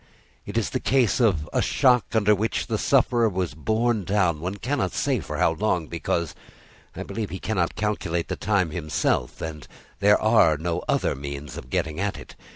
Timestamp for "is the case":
0.57-1.19